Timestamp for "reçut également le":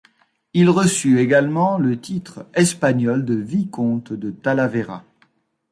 0.71-1.99